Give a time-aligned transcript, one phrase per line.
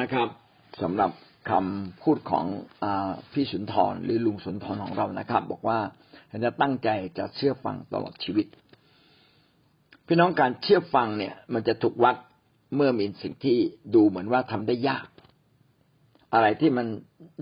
[0.00, 0.28] นะครับ
[0.82, 1.10] สำหรับ
[1.50, 2.46] คำพูดของ
[2.84, 2.86] อ
[3.32, 5.78] พี่สุนทรหรือลุงสุนทรของเรานะครับ บอกว่า
[6.44, 6.88] จะตั้งใจ
[7.18, 8.46] จะเชื่อฟังตลอดชีวิต
[10.06, 12.16] พี่น้องการเชื่อฟังเนี่ย มันจะถูกวัด
[12.76, 13.58] เมื่อมีสิ่งที่
[13.94, 15.08] ดูเหมือนว่าทำได้ยาก
[16.34, 16.86] อะไรที่มัน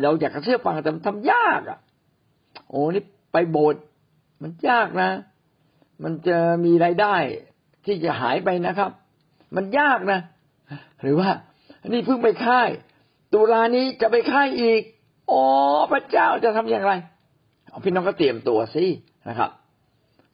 [0.02, 1.78] เราอยากจะเชื่อฟังแต่มันทำยากอะ
[2.68, 3.02] โอ้นี่
[3.32, 3.82] ไปโบสถ์
[4.42, 5.10] มันยากนะ
[6.04, 7.16] มันจะมีรายได้
[7.86, 8.90] ที่จะหายไปนะครับ
[9.56, 10.20] มันยากนะ
[11.02, 11.30] หรือว่า
[11.88, 12.68] นี่เพิ่งไปค่าย
[13.32, 14.82] ตุลานี้จะไปค่ายอีก
[15.32, 15.44] อ๋อ
[15.92, 16.92] พระเจ้าจะทำอย่างไร
[17.84, 18.84] พี่น้องก็เตรียมตัวสิ
[19.28, 19.50] นะครับ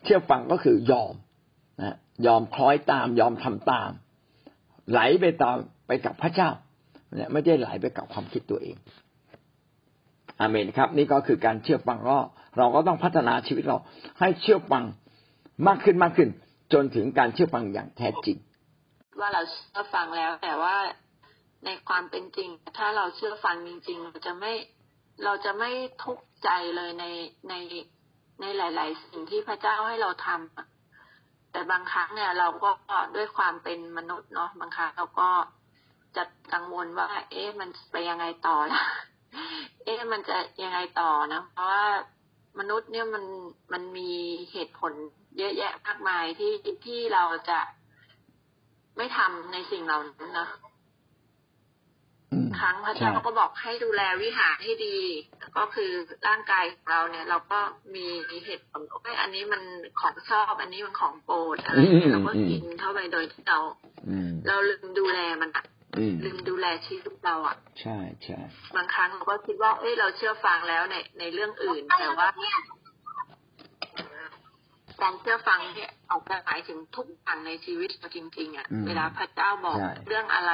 [0.05, 1.15] เชื่อฟังก็คือยอม
[1.81, 1.97] นะ
[2.27, 3.91] ยอมคล้อยตาม ยอมทำตาม
[4.91, 6.51] ไหลไปตามไปกับพระเจ้า
[7.17, 8.77] เนี่ยไม่ได้ไหลไปกับความคิดตัวเอง
[10.41, 12.19] อาเมนครับ นี่ก็คือการเชื่อฟังก็
[12.59, 13.79] เราก็ต้องพัฒนาชีวิตเรา
[14.21, 14.85] ให้เชื่อฟัง
[15.67, 16.29] มากขึ้นมากขึ้น
[16.73, 18.37] จนถึงการเชื่อฟังอย่างแท้จริง
[19.21, 20.77] ว่าเราเชื่อฟังแล้วแต่ว่า
[21.65, 24.53] ในความเป็นจริง ถ้าเราเชื่อฟังจริง ๆ เราจะไม่
[25.25, 25.71] เราจะไม่
[26.05, 27.05] ทุกข์ใจเลยใน
[27.49, 27.55] ใน
[28.41, 32.71] ในหลาย ๆ สิ่งที่พระเจ้าให้เราทำแต่บางครั้งเนี่ย เราก็
[33.17, 35.31] ด้วยความเป็นมนุษย์เนาะบางครั้งเราก็
[36.17, 38.83] จะกังวลว่า เอ๊ะมันไปยังไงต่อละ
[39.85, 41.87] เอ๊ะมันจะยังไงต่อนะ เพราะว่า
[42.59, 43.25] มนุษย์เนี่ยมัน
[43.73, 44.11] มันมี
[44.53, 44.93] เหตุผล
[45.39, 46.53] เยอะแยะมากมายที่
[46.85, 47.59] ที่เราจะ
[48.97, 50.49] ไม่ทำในสิ่งเหล่านั้นนะ
[52.59, 54.99] ครั้งพระเจ้าก็บอกให้ดูแลวิหารให้ดี
[55.57, 55.91] ก็คือ
[56.27, 57.59] ร่างกายของเราเนี่ย เราก็
[57.95, 58.07] มี
[58.47, 59.63] เหตุผลว่าอันนี้มัน
[60.01, 61.79] ของชอบ อันนี้มันของโปรดอะไร
[62.13, 63.59] เราก็กินเข้าไปโดยที่เรา
[64.49, 65.51] เราลืมดูแลมัน
[66.25, 68.39] ลืมดูแลชีวิตเราอะ ใช่ใช่
[68.77, 72.29] บางครั้งเราก็คิดว่าเอ้ยเราเชื่อฟังแล้วในในเรื่องอื่นแต่ว่า
[75.03, 79.77] การเชื่อฟังเนี่ยออกหมายถึงทุกอย่างในชีวิตเราจริงๆอะเวลาพระเจ้าบอก
[80.07, 80.53] เรื่องอะไร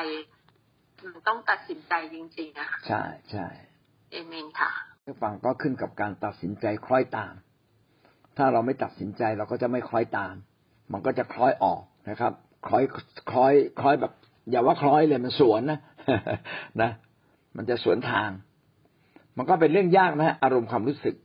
[1.02, 3.46] มันต้องตัดสินใจจริงๆอะใช่ใช่
[4.10, 4.70] เอเมนค่ะ
[5.02, 7.34] เชื่อฟังก็ขึ้นกับการตัดสินใจคล้อยตาม
[8.36, 10.34] ถ้าเราไม่ตัดสินใจเราก็จะไม่คล้อยตาม
[10.92, 12.32] มันก็จะคล้อยออกนะครับ
[12.66, 12.84] คล้อย
[13.30, 14.12] คล้อยคล้อยแบบ
[14.50, 15.80] อย่าว่าคล้อยเลยมันสวนนะ
[16.82, 16.90] นะ
[17.56, 18.30] มันจะสวนทาง
[19.36, 21.16] มันก็เป็นเรื่องยากนะอารมณ์ความรู้สึก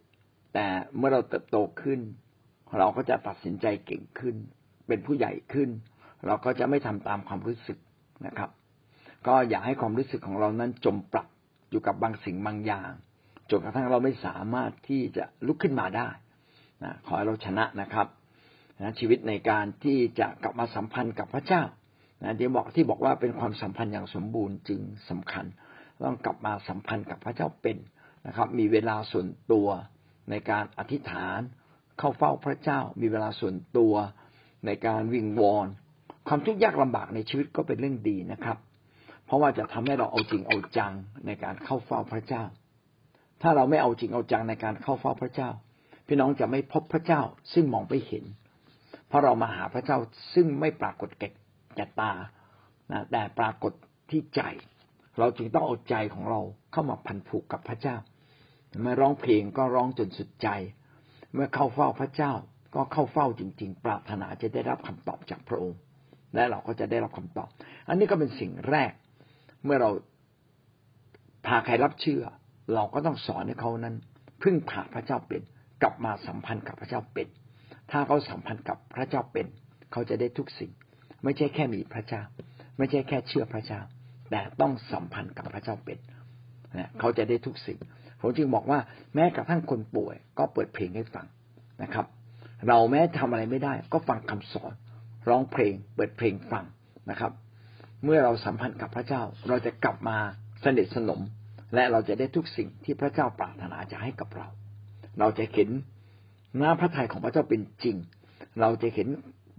[0.54, 0.66] แต่
[0.98, 2.00] เมื่อเราเติบโตขึ้น
[2.80, 4.36] เราก็จะตัดสินใจเก่งขึ้น
[4.88, 5.70] เป็นผู้ใหญ่ขึ้น
[6.28, 7.78] เราก็จะไม่ทำตามความรู้สึก
[8.26, 8.50] นะครับ
[9.28, 11.28] ก็อย่าให้ความรู้สึกของเรานั้นจมปลัก
[11.70, 12.92] อยู่กับบางสิ่งบางอย่าง
[13.50, 16.10] จนกระทั่งเราไม่สามารถที่จะลุกขึ้นมาได้
[16.84, 18.08] นะขอให้เราชนะนะครับ
[18.82, 21.64] นะชีวิตในการที่จะกลับมาสัมพันธ์กับพระเจ้า
[22.24, 24.80] นะที่บอกที่บอกว่าเป็นความสัมพันธ์อย่างสมบูรณ์จึง
[25.10, 25.46] สำคัญ
[26.04, 27.78] ต้องกลับมาสัมพันธ์กับพระเจ้าเป็น
[28.28, 29.68] นะครับ มีเวลาส่วนตัว
[30.30, 31.40] ในการอธิษฐาน
[32.00, 33.94] เข้าเฝ้าพระเจ้า มีเวลาส่วนตัว
[34.66, 35.68] ในการวิงวอน
[36.28, 38.58] ความทุกข์ยากลำบากในชีวิตก็เป็นเรื่องดีนะครับ
[39.32, 40.94] ราะว่าจะทำให้เราเอาจริงเอาจัง
[41.26, 42.44] ในการเข้าเฝ้าพระเจ้า
[43.42, 45.50] ถ้าเราไม่เอาจริงเอาจังในการเข้าเฝ้าพระเจ้า
[46.08, 47.22] พี่น้องจะไม่พบพระเจ้า
[47.54, 48.24] ซึ่งมองไปเห็น
[49.08, 49.98] เพราะเรามาหาพระเจ้า
[50.34, 51.30] ซึ่งไม่ปรากฏแก่
[51.76, 52.12] แก่ตา
[52.92, 53.74] นะแต่ปรากฏ
[54.10, 54.42] ที่ใจ
[55.20, 57.96] เราจึงต้องเอาใจของเราเข้ามาพันผูกกับพระเจ้า
[58.82, 60.48] เมื่อร้องเพลงก็ร้องจนสุดใจ
[61.34, 62.34] เมื่อเข้าเฝ้าพระเจ้า
[62.76, 65.80] ก็เข้าเฝ้าจริง ๆ ปรารถนาจะได้รับคำตอบจากพระองค์
[66.36, 67.50] และเราก็จะได้รับคำตอบ
[67.88, 68.92] อันนี้ก็เป็นสิ่งแรก
[69.66, 69.90] เมื่อเรา
[71.46, 72.24] พาใครรับเชื่อ
[72.74, 73.96] เราก็ต้องสอนให้เขานั้น
[74.44, 75.42] พึ่งพาพระเจ้าเป็น
[75.82, 77.28] กลับมาสัมพันธ์กับพระเจ้าเป็น
[77.92, 79.48] ถ้าเขาสัมพันธ์กับพระเจ้าเป็น
[79.92, 80.72] เขาจะได้ทุกสิ่ง
[81.24, 82.22] ไม่ใช่แค่มีพระเจ้า
[82.78, 83.82] ไม่ใช่แค่เชื่อพระเจ้า
[84.30, 85.98] แต่ต้องสัมพันธ์กับพระเจ้าเป็น
[86.78, 87.80] นะเขาจะได้ทุกสิ่ง
[88.20, 88.80] ผมจึงบอกว่า
[89.16, 91.26] แม้กระทั่งคนป่วย ก็เปิดเพลงให้ฟัง
[91.84, 92.06] นะครับ
[92.68, 94.74] เราแม้ทำอะไรไม่ได้ ก็ฟังคำสอน
[95.30, 96.66] ร้องเพลง เปิดเพลงฟัง
[97.12, 97.32] นะครับ
[98.04, 100.18] เมื่อเราสัมพันธ์กับพระเจ้า เราจะกลับมา
[100.64, 101.22] สนิทสนม
[101.76, 104.48] และเราจะได้ทุกสิ่งที่พระเจ้าปรารถนาจะให้กับเรา
[105.20, 105.70] เราจะเห็น
[106.58, 107.96] หน้าพระทัยของพระเจ้าเป็นจริง
[108.62, 109.08] เราจะเห็น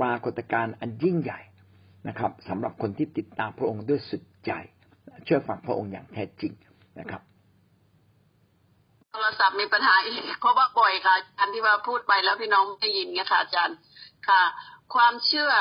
[0.01, 1.41] ปรากฏการณ์อันยิ่งใหญ่
[2.09, 4.53] นะครับสำหรับคนที่ติดตามพระองค์ด้วยสุดใจ
[5.25, 6.53] เชื่อฟังพระองค์อย่างแท้จริง
[6.99, 7.23] นะครับ
[9.13, 13.77] โทรศัพท์มีปัญหาอีกเพราะว่าบ่อยค่ะอาจารย์ที่ว่าพูดไปแล้วพี่น้องไม่ยินเนี่ยค่ะอาจารย์
[14.29, 14.43] ค่ะ
[14.95, 15.53] ความเชื่อ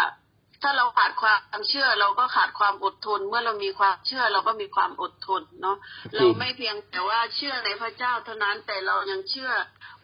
[0.61, 5.77] ถ้าเราขาดความเชื่อเราก็ขาดความอดทน เมื่อเรามีความเชื่อเราก็มีความอดทนเนาะ
[6.15, 9.51] เราไม่เพียงแต่ว่าเชื่อในพระเจ้าเท่านั้นแต่เรายังเชื่อ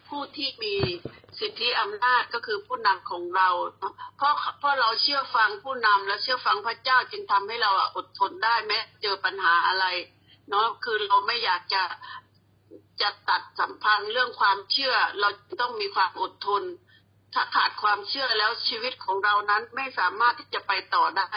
[0.08, 0.74] ผู้ที่มี
[1.38, 3.48] สิทธิอำนาจก็คือผู้นำของเรา
[4.16, 9.84] เพราะเพราะเราเชื่อฟังผู้นำและเชื่อฟังพระเจ้าจึงทำให้เราอดทนได้แม้เจอปัญหาอะไร
[10.50, 11.82] เนาะคือเราไม่อยากจะ
[13.02, 15.28] จะตัดสัมพันธ์เรื่องความเชื่อ เรา
[15.60, 16.62] ต้องมีความอดทน
[17.34, 21.28] ถ้าขาดความเชื่อแล้วชีวิตของเรานั้นไม่สามารถที่จะไปต่อได้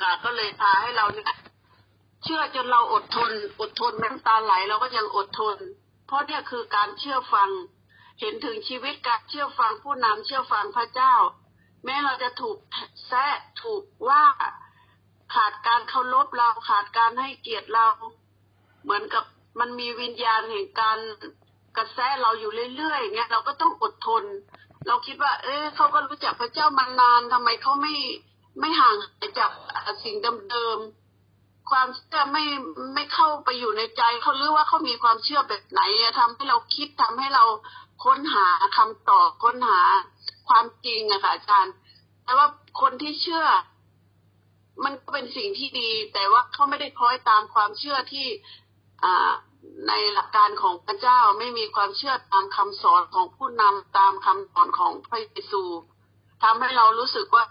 [0.00, 1.32] ค่ะก็เลยพาให้เราเนี่ย
[2.24, 5.56] เชื่อจนเราอดทน อดทนน้ำตาไหลเราก็ยังอดทน
[6.06, 7.50] เพราะเนี่ยคือการเชื่อฟัง
[8.20, 11.14] เห็นถึงชีวิตการเชื่อฟังผู้นำเชื่อฟังพระเจ้า
[11.84, 12.56] แม้เราจะถูก
[13.06, 14.24] แซะถูกว่า
[15.34, 17.86] ขาดการเคารพเราขาดการให้เกียรติเรา
[18.82, 19.24] เหมือนกับ
[19.60, 20.98] มันมีวิญญาณแห่งการ
[21.76, 24.24] กระแสเราอยู่เรื่อยๆเนี่ยเราก็ต้องอดทน
[24.86, 27.94] เราคิดว่า เอ๊ะเขาก็รู้จักพระเจ้ามานานทำไมเขาไม่
[28.60, 28.96] ไม่ห่าง
[29.38, 29.50] จาก
[30.04, 30.16] สิ่ง
[30.50, 32.44] เดิมๆความเชื่อไม่
[32.94, 35.80] ไม่เข้าไปอยู่ในใจเขาหรือว่าเขามีความเชื่อแบบไหน
[36.18, 37.44] ทำให้เราคิดทำให้เรา
[38.04, 38.46] ค้นหา
[38.76, 39.80] คำตอบค้นหา
[40.48, 41.74] ความจริงอะค่ะอาจารย์
[42.24, 42.46] แต่ว่า
[42.80, 43.44] คนที่เชื่อ
[44.84, 48.26] มันก็เป็นสิ่งที่ดี แต่ว่าเขาไม่ได้คล้อยตามความเชื่อที่
[49.04, 49.32] อ่า
[49.88, 55.62] ในหลักการของพระเจ้าไม่มีความเชื่อตามคำสอนของผู้นำตามคำสอนของพระเยซู
[56.42, 57.44] ทำให้เรารู้สึกว่า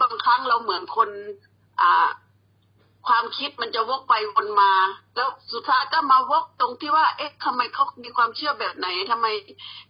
[0.00, 1.08] บางครั้งเราเหมือนคน
[1.80, 2.08] อ่า
[3.08, 4.72] ความคิดมันจะวกไปวนมา
[5.16, 9.26] แล้วสุดท้ายก็มาวกตรงที่ว่า เอ๊ะทำไมเขามีความเชื่อแบบไหนทำไม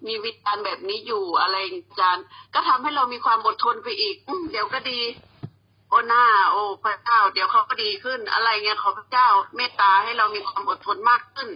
[0.07, 2.25] มีวิจารณ์แบบนี้อยู่อะไรอาจารย์
[2.55, 5.01] ก็ทำให้เรามีความอดทนไปอีกอเดี๋ยวก็ดี
[5.95, 11.49] โอ้หน้า โอ้พระเจ้า เดี๋ยวเขาก็ดีขึ้น อะไรเงี้ยขอพระเจ้าเมตตาให้เรามีความอดทนมากขึ้น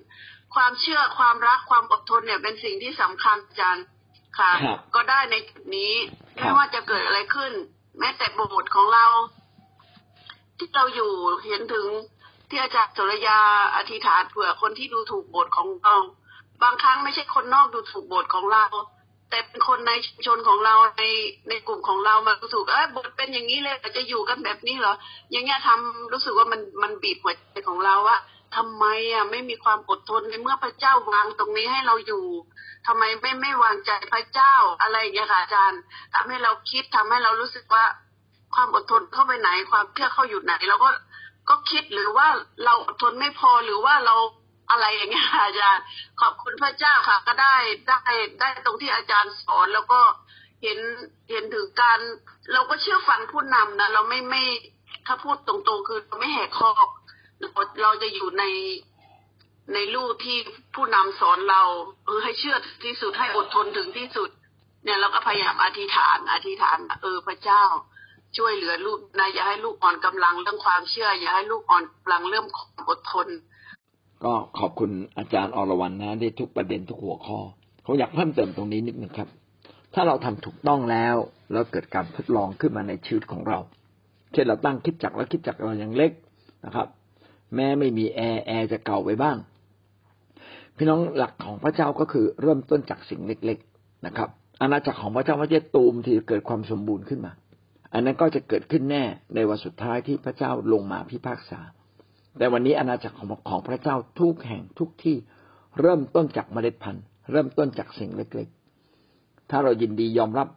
[0.55, 3.85] ความเชื่อความรักความอดทนเนี่ยเป็นสิ่งที่สำคัญอาจารย์
[4.39, 4.51] ค่ะ
[4.95, 5.93] ก็ได้ในจุดนี้
[6.35, 7.53] ไม่ว่าจะเกิดอะไรขึ้น
[7.99, 9.07] แม้แต่โบสถ์ของเรา
[10.59, 11.13] ที่เราอยู่
[11.47, 11.87] เห็นถึง
[12.49, 13.39] ที่อาจารย์สุรยา
[13.77, 15.97] อธิษฐานเผื่อคนที่ดูถูกโบสถ์ของเรา
[16.63, 18.65] บางครั้งไม่ใช่คนนอกดูถูกโบสถ์ของเรา
[19.31, 21.05] แต่เป็นคนในชุมชนของเราใน
[21.49, 24.95] ในกลุ่มของเรามาดูถูกเอ้ยโบสถ์เป็นอย่างนี้เลยจะอยู่กันแบบนี้เหรอ
[25.31, 28.19] อย่างเงี้ยทำรู้สึกว่ามันมันบีบหัวใจของเราว่า
[28.57, 32.25] ทำไมอะไม่มีความอดทนในเมื่อพระเจ้าวางตรงนี้ให้เราอยู่
[32.87, 35.81] ทำไมไม่ไม่วางใจพระเจ้าอะไรอย่างเงี้ยค่ะอาจารย์
[36.15, 37.85] ทำให้เราคิดทำให้เรารู้สึกว่า
[38.55, 40.91] ความอดทนเข้าไปไหน ความเชื่อเข้าอยู่ไหนเราก็
[41.49, 42.29] ก็คิดหรือว่า
[42.65, 44.17] เราอดทนไม่พอหรือว่าเรา
[44.71, 45.83] อะไรอย่างเงี้ยอาจารย์
[46.21, 47.57] ขอบคุณพระเจ้าค่ะ ก็ได้
[47.89, 47.99] ได้
[48.41, 50.01] ได้ตรงที่อาจารย์สอนแล้วก็
[50.63, 50.79] เห็น
[51.31, 51.99] เห็นถึงการ
[52.53, 54.45] เราก็เชื่อฟังผู้นำนะเราไม่ไม่
[55.07, 56.89] ถ้าพูดตรงๆคือเราไม่แหกคอก
[57.83, 58.45] เราจะอยู่ใน
[59.75, 60.39] ในรูที่
[60.75, 61.63] ผู้นำสอนเรา
[62.07, 64.31] เออให้เชื่อที่สุดให้อดทนถึงที่สุด
[64.85, 67.63] เนี่ยเราก็พยายามอธิษฐาน อธิษฐาน เออพระเจ้า
[68.37, 73.29] ช่วยเหลือลูกนะอย่าให้ลูกอ่อนกำลังเรื่องความเชื่อ อย่าให้ลูกอ่อนกำลังเรื่องความอดทน
[74.25, 77.39] ก็ขอบคุณอาจารย์อรวรรณนะได้ทุกประเด็นทุกหัวข้อ
[77.83, 79.29] เขาอยากเพิ่มเติมตรงนี้นิดหนึ่งครับ
[79.95, 81.17] ถ้าเราทำถูกต้องแล้ว
[81.53, 83.59] แล้วเกิดการทดลองขึ้นมาในชีวิตของเรา
[84.33, 86.13] เช่นเราตั้งคริสตจักรแล้วคริสตจักรเรายังเล็ก
[86.65, 86.89] นะครับ
[87.55, 89.37] แม้ไม่มีแอร์แอร์จะเก่าไปบ้าง
[90.77, 94.29] พี่น้องหลักของพระเจ้าก็คือเริ่มต้นจากสิ่งเล็ก ๆนะครับ
[94.61, 97.33] อาณาจักรของพระเจ้าไม่ใช่ตูมที่เกิดความสมบูรณ์ขึ้นมา
[97.93, 99.05] อันนั้นก็จะเกิดขึ้นแน่
[99.35, 101.61] ในวันสุดท้ายที่พระเจ้าลงมาพิพากษา
[102.39, 105.17] แต่วันนี้อาณาจักรของของพระเจ้าทุกแห่งทุกที่
[105.81, 110.49] เริ่มต้นจากเมล็ดพันธุ์ เริ่มต้นจากสิ่งเล็กๆ ถ้าเรายินดียอมรับ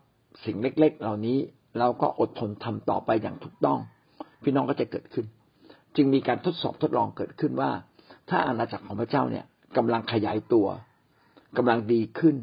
[0.45, 1.37] สิ่งเล็ก ๆ เหล่านี้
[1.79, 3.79] เราก็อดทนทำต่อไปอย่างถูกต้อง
[4.43, 5.25] พี่น้องก็จะเกิดขึ้น
[5.95, 7.71] จึงมีการทดสอบทดลองเกิดขึ้นว่า
[8.29, 9.45] ถ้าอาณาจักรของพระเจ้าเนี่ย
[9.77, 10.67] กำลังขยายตัว
[11.57, 12.35] กำลังดีขึ้น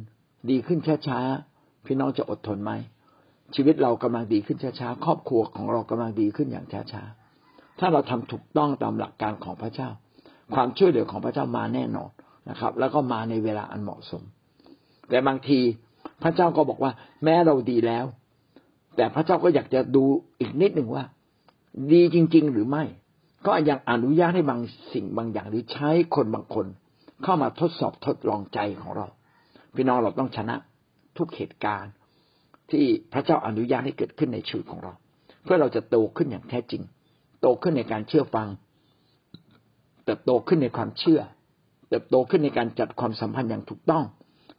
[0.51, 2.73] ดีขึ้นช้าๆพี่น้องจะอดทนไหม
[3.55, 7.28] ชีวิตเรากำลังดีขึ้นช้าๆครอบครัวของเรากำลังดีขึ้นอย่างช้าๆ
[7.79, 9.89] ถ้าเราทำถูกต้องตามหลักการของพระเจ้า
[10.55, 12.11] ความช่วยเหลือของพระเจ้ามาแน่นอน
[12.51, 14.23] นะครับ แล้วก็มาในเวลาอันเหมาะสม
[15.09, 15.61] แต่บางที
[16.23, 16.93] พระเจ้าก็บอกว่า
[17.25, 18.05] แม้เราดีแล้ว
[18.97, 20.05] แต่พระเจ้าก็อยากจะดู
[20.41, 21.05] อีกนิดหนึ่งว่า
[21.93, 22.85] ดีจริง ๆ หรือไม่
[23.47, 24.61] ก็ยังอนุญาตให้บาง
[24.93, 26.67] สิ่งบางอย่างหรือใช้คนบางคน
[27.23, 29.07] เข้ามาทดสอบทดลองใจของเรา
[29.75, 30.57] พี่น้องเราต้องชนะ
[31.19, 31.93] ทุกเหตุการณ์
[32.71, 34.93] ที่พระเจ้าอนุญาตให้เกิดขึ้นในชีวิตของเรา
[35.45, 36.83] เพื่อเราจะโตขึ้นอย่างแท้จริง
[37.41, 38.49] โตขึ้นในการเชื่อฟัง
[40.05, 41.21] เติบโตขึ้นในความเชื่อ
[41.89, 44.05] เติบโตขึ้นในการจัดความสัมพันธ์อย่างถูกต้อง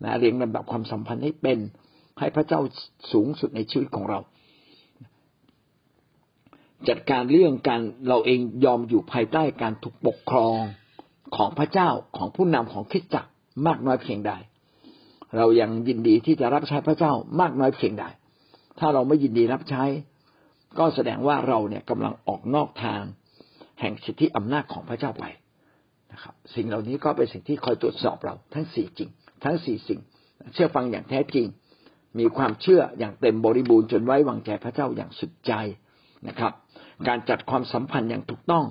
[0.04, 1.60] นะเรียงลำดับความสัมพันธ์ให้เป็น
[2.20, 2.60] ให้พระเจ้า
[3.12, 4.20] สูงสุดในชีวิตของเรา
[6.90, 10.60] จัดการเรื่องการเราเองยอมอยู่ภายใต้การถูกปกครอง
[11.36, 13.30] ของพระเจ้าของผู้นำของคริสตจักร
[13.68, 14.32] มากน้อยเพียงใด
[15.38, 18.06] เรายังยินดีที่จะรับใช้พระเจ้ามากน้อยเพียงใด
[18.80, 19.84] ถ้าเราไม่ยินดีรับใช้
[20.78, 23.02] ก็แสดงว่าเราเนี่ยกำลังออกนอกทาง
[23.80, 25.26] แห่งสิทธิอำนาจของพระเจ้าไป
[26.14, 29.10] นะครับ สิ่งเหล่านี้ก็เป็นสิ่งที่คอยตรวจสอบเราทั้งสี่จริง
[29.44, 30.00] ทั้งสี่สิ่ง
[30.54, 31.48] เชื่อฟังอย่างแท้จริง
[32.20, 35.54] มีความเชื่ออย่างเต็มบริบูรณ์จนไว้วางใจพระเจ้าอย่างสุดใจ
[36.28, 36.54] นะครับ
[37.08, 38.66] การจัดความสัมพันธ์อย่างถูกต้อง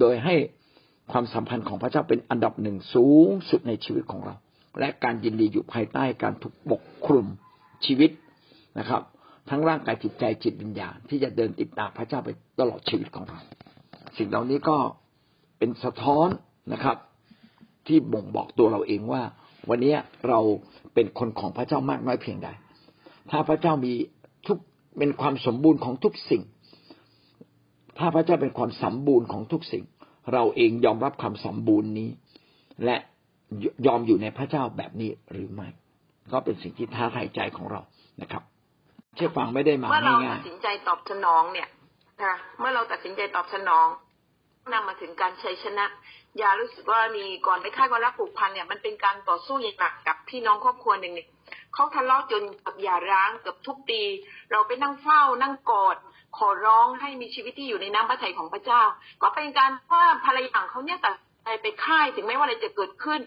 [0.00, 0.34] โดยให้
[1.12, 4.34] ความสัมพันธ์ของพระเจ้าเป็นอันดับหนึ่งสูงสุดในชีวิตของเรา
[4.80, 7.26] และการยินดีอยู่ภายใต้การถูกปกคลุม
[7.84, 8.10] ชีวิต
[8.78, 9.02] นะครับ
[9.50, 12.30] ทั้งร่างกายจิตใจจิตวิญญาณที่จะเดินติดตามพระเจ้าไป
[12.60, 13.38] ตลอดชีวิตของเรา
[14.18, 14.76] สิ่งเหล่านี้ก็
[15.58, 16.28] เป็นสะท้อน
[16.72, 16.96] นะครับ
[17.86, 19.22] ที่บ่งบอกตัวเราเองว่า
[19.70, 19.94] วันนี้
[20.28, 20.40] เรา
[20.94, 22.48] เป็นคนของพระเจ้ามากน้อยเพียงใด
[23.30, 23.92] ถ้าพระเจ้ามี
[24.46, 24.58] ทุก
[24.98, 26.42] เป็นความสมบูรณ์ของทุกสิ่ง
[27.98, 29.84] ถ้าพระเจ้าเป็นความสมบูรณ์ของทุกสิ่ง
[30.32, 32.10] เราเองยอมรับความสมบูรณ์นี้
[32.84, 32.96] และ
[33.86, 35.68] ยอมอยู่ในพระเจ้าแบบนี้หรือไม่
[36.32, 37.80] ก็เป็นสิ่งที่ท้าทายใจของเรา
[38.22, 38.42] นะครับ
[39.16, 41.68] เชื่อฟังไม่ได้มาเมื่อเราง่าตัยดสินใจตอบสนองเนี่ย
[42.22, 43.86] ค่ะเมื่อเราตัดสินใจตอบสนอง
[44.72, 45.86] นำมาถึงการชัยชนะ
[46.38, 51.28] อย่ารู้สึกว่ามีก่อนไปค่ายความรักผูกพันเนี่ยมันเป็นการต่อสู้อย่างหนักกับพี่น้องครอบครัวหนึ่งเนี่ย
[51.74, 54.00] เขาทะเลาะจนกับหย่าร้างเกือบทุกปี
[54.50, 55.96] เราไปนั่งเฝ้า นั่งกอด
[56.38, 58.82] ขอร้องให้มีชีวิตที่อยู่ในน้ำพระทัยของพระเจ้า
[59.22, 61.14] ก็เป็นการว่าภรรยาของเขาเนี่ยตัด
[61.44, 63.20] ใจไปค่ายถึงแม้ว่าอะไรจะเกิดขึ้น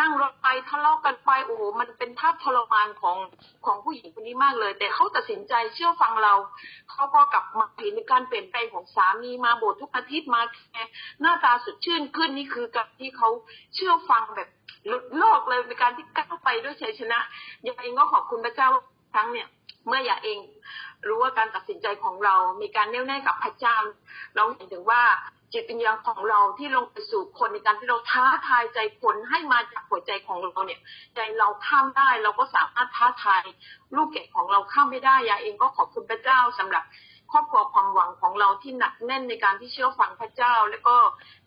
[0.00, 3.16] นั่งรถไปทะเลาะกันไปโอ้โหมันเป็นภาทรมานของ
[3.66, 6.34] ของผู้หญิงคนนี้มากเลย แต่เขาตัดสินใจเชื่อฟังเรา
[6.90, 10.82] เขาก็กลับมาเห็นการเปลี่ยนแปลงของสามีมาโบสถ์ทุกอาทิตย์มาแค่
[11.20, 13.28] หน้าตาสดชื่นขึ้นนี่คือกับที่เขา
[13.74, 14.48] เชื่อฟังแบบ
[14.86, 17.18] หลุดโลกเลยในการที่ก้าวไปด้วยชัยชนะ
[17.66, 18.82] ยายเองก็ขอบคุณพระเจ้าว่า
[19.14, 19.48] ครั้งเนี่ย
[19.86, 20.38] เมื่อยาเอง
[21.06, 23.76] รู้ว่าการตัดสินใจของเรา มีการแน่วแน่กับพระเจ้า
[24.36, 25.02] เราเห็นถึงว่า
[25.52, 30.80] จิตวิญญาณของเราที่ลงไปสู่คนในการที่เราท้าทายใจคนให้มาจากหัวใจของเราเนี่ย
[31.14, 33.42] ใจเราข้ามได้เราก็สามารถท้าทาย
[33.96, 36.84] ลูกเกดของเราข้ามไม่ได้ยาเองก็ขอบคุณพระเจ้าสำหรับ
[37.32, 40.96] ครอบครัวความหวังของเราที่หนักแน่นในการที่เชื่อฟังพระเจ้า แล้วก็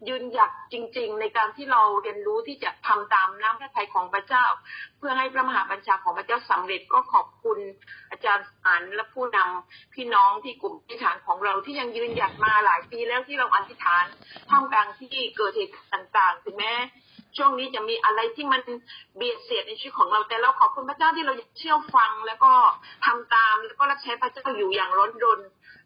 [0.07, 4.45] ยืนหยัดจริง ๆ ในการที่เราเรียนรู้ที่จะทำตามน้ำพระทัยของพระเจ้า
[4.97, 7.59] เพื่อให้พระมหาบัญชาของพระเจ้าสำเร็จก็ขอบคุณ
[8.11, 14.05] อาจารย์สารและผู้นำพี่น้องที่กลุ่มอธิษฐานของเราที่ยังยืนหยัดมาหลายปีแล้วที่เราอธิษฐาน
[14.49, 16.73] ท่ามกลางที่เกิดเหตุต่างๆถึงแม้
[17.37, 18.61] ช่วงนี้จะมีอะไรที่มัน
[19.15, 22.51] เบียดเสียดในชีวิตของเราแต่เราขอบคุณพระเจ้าที่เราเชื่อฟังแล้วก็
[23.05, 25.41] ทำตามแล้วก็รับใช้พระเจ้าอยู่อย่างร้อนรน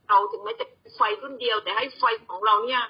[0.09, 2.81] เราถึงแม้จะไฟรุ่นเดียว แต่ให้ไฟของเราเนี่ย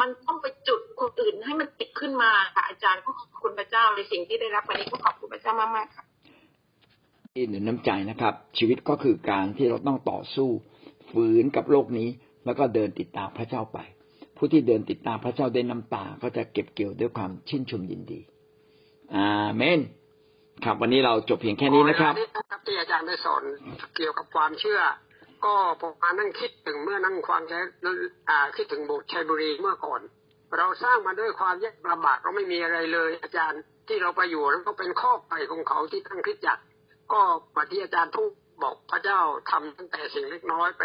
[0.00, 10.48] มันต้องไปจุดคนอื่นให้มันติดขึ้นมาค่ะอาจารย์ก็ขอบคุณพระเจ้าในสิ่งที่ได้รับวันนี้ก็ขอบคุณพระเจ้ามากๆค่ะๆที่หนุนน้ำใจนะครับ ชีวิตก็คือการที่เราต้องต่อสู้
[11.10, 12.08] ฝืนกับโลกนี้
[12.44, 13.78] แล้วก็เดินติดตามพระเจ้าไป
[14.44, 18.20] ผู้ที่เดินติดตามพระเจ้าด้วยน้ำตาก็จะเก็บเกี่ยวด้วยความชื่นชมยินดี
[19.14, 19.80] อาเมน
[20.64, 22.14] ครับวันนี้เราจบเพียงแค่นี้นะครับ
[22.50, 23.42] ครับที่อาจารย์ได้สอน
[23.96, 24.80] เกี่ยวกับความเชื่อ
[25.44, 27.94] ก็ผมมานั่งคิดถึงเมื่อนั่งฟังแล้ว
[28.28, 30.00] อ่าคิดถึงโบสถ์ชัยบุรีเมื่อก่อน
[30.58, 36.58] เราสร้างมาด้วยความยากลำบากเราไม่มีอะไรเลย อาจารย์ที่เราไปอยู่แล้วก็เป็นข้อไปของเขาที่ตั้งคริสตจัก
[37.12, 37.20] ก็
[37.56, 38.30] มาที่อาจารย์พูด
[38.62, 39.20] บอกพระเจ้า
[39.50, 40.82] ทำตั้งแต่สิ่งเล็กน้อยไป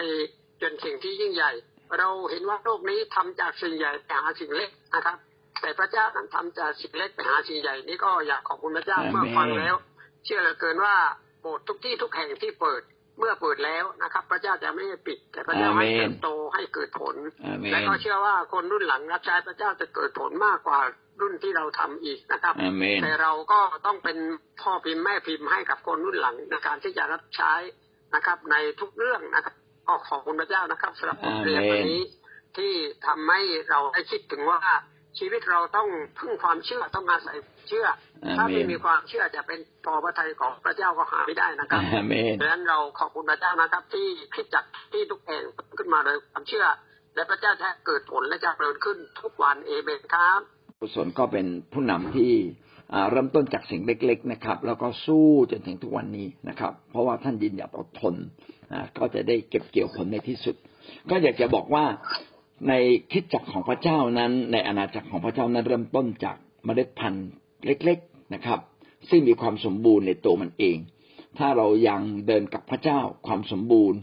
[0.62, 1.52] จนสิ่งที่ยิ่งใหญ่
[2.00, 5.18] เราเห็นว่าโลกนี้ทำจากสิ่งใหญ่ไปหาสิ่งเล็กนะครับ
[5.62, 9.76] แต่พระเจ้านั้นทำจากสิ่งเล็กไปหาสิ่งใหญ่นี่ก็อยากขอบคุณพระเจ้าเมื่อฟังแล้ว
[10.26, 10.96] เชื่อเหลือเกินว่า
[11.42, 12.82] โบสถ์ทุกที่ทุกแห่งที่เปิด
[13.20, 17.16] เมื่อเปิดแล้วนะครับ พระเจ้าจะไม่ให้ปิด แต่พระเจ้าให้อาเมนเติบโตให้เกิดผล
[17.46, 20.80] อาเมนและก็เชื่อว่าคนรุ่นหลังรับใช้พระเจ้าจะเกิดผลมากกว่า
[21.22, 24.18] รุ่นที่เราทำอีกนะครับอาเมนแต่เราก็ต้องเป็น
[24.62, 27.54] พ่อพิมพ์แม่พิมพ์ให้กับคนรุ่นหลังในการที่จะรับใช้
[28.16, 29.56] นะครับในทุกเรื่องนะครับ
[29.88, 32.02] ก็ขอบคุณพระเจ้านะครับสำหรับบทเรียนวันนี้
[32.58, 32.72] ที่
[33.06, 34.60] ทำให้เราได้คิดถึงว่า
[35.20, 35.88] ชีวิตเราต้อง
[36.20, 37.88] พึ่งความเชื่อต้องอาศัยเชื่อ
[38.38, 45.44] ถ้าไม่มีความเชื่อจะเป็นพอพระทัยของพระเจ้าก็หาไม่ได้นะครับอาเมนดังนั้นเราขอบคุณพระเจ้านะครับ ที่คิดจักที่ทุกแห่ง
[45.78, 46.66] ขึ้นมาโดยความเชื่อ
[47.16, 50.40] และพระเจ้าจะเกิดผลและจะเจริญขึ้นทุกวันเอเมนครับ
[50.80, 52.77] กุศลก็เป็นผู้นำที่อ่า
[53.12, 58.16] เริ่มต้นจากสิ่งเล็ก ๆนะครับ แล้วก็สู้จนถึงทุกวันนี้นะครับ เพราะว่าท่านยืนหยัดอดทน
[58.98, 60.56] ก็จะได้เก็บเกี่ยวผลในที่สุด
[61.10, 61.86] ก็อยากจะบอกว่า
[62.68, 62.74] ใน
[63.12, 67.30] คิดจักรของพระเจ้านั้น ในอาณาจักรของพระเจ้านั้นเริ่มต้นจากเมล็ดพันธุ์
[67.66, 68.60] เล็ก ๆนะครับ
[69.10, 70.78] ซึ่งมีความสมบูรณ์ในตัวมันเอง
[71.38, 74.00] ถ้าเรายังเดินกับพระเจ้าความสมบูรณ์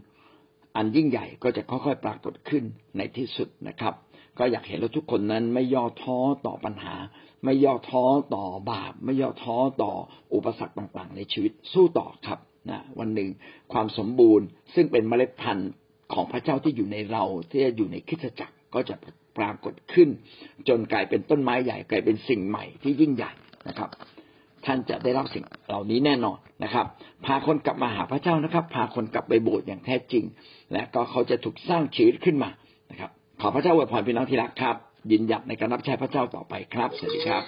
[0.76, 2.64] อันยิ่งใหญ่ก็จะค่อยๆปรากฏขึ้น
[2.96, 3.94] ในที่สุดนะครับ
[4.38, 6.94] ก็อยากเห็นเราทุกคนนั้นไม่ย่อท้อต่อปัญหา
[7.44, 9.92] ไม่ย่อท้อต่อบาป ไม่ย่อท้อต่อ
[10.34, 12.38] อุปสรรคต่างๆ ในชีวิตสู้ต่อครับ
[12.70, 13.28] นะวันหนึ่ง
[13.72, 15.70] ความสมบูรณ์ ซึ่งเป็นเมล็ดพันธุ์
[16.12, 18.94] ของพระเจ้าที่อยู่ในเราที่อยู่ในคิสตจักรก็จะ
[19.38, 20.08] ปรากฏขึ้น
[20.68, 23.32] จนกลายเป็นต้นไม้ใหญ่กลายเป็นสิ่งใหม่ที่ยิ่งใหญ่
[23.68, 23.90] นะครับ
[24.66, 26.86] ท่านจะได้รับสิ่งเหล่านี้แน่นอนนะครับ
[27.26, 30.24] พาคนกลับมาหาพระเจ้านะครับ พาคนกลับไปโบสถ์อย่างแท้จริง
[30.72, 32.50] และก็เขาจะถูกสร้างชีวิตขึ้นมา
[32.90, 33.10] นะครับ
[33.46, 34.76] ขอพระเจ้าอวยพรพี่น้องที่รักครับ
[35.10, 37.42] ยินหยัดในการรับใช้พระเจ้าต่อไปครับ สวัสดีครับ